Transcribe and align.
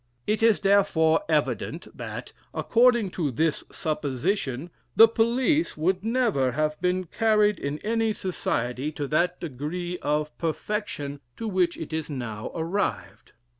It 0.25 0.41
is 0.41 0.61
therefore 0.61 1.21
evident 1.29 1.95
that, 1.95 2.33
according 2.55 3.11
to 3.11 3.29
this 3.29 3.63
supposition, 3.71 4.71
the 4.95 5.07
police 5.07 5.77
would 5.77 6.03
never 6.03 6.53
have 6.53 6.81
been 6.81 7.03
carried 7.03 7.59
in 7.59 7.77
any 7.85 8.11
society 8.11 8.91
to 8.93 9.05
that 9.09 9.39
degree 9.39 9.99
of 9.99 10.35
perfection, 10.39 11.19
to 11.37 11.47
which 11.47 11.77
it 11.77 11.93
is 11.93 12.09
now 12.09 12.51
arrived. 12.55 13.33